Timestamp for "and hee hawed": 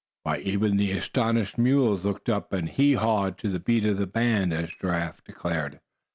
2.53-3.37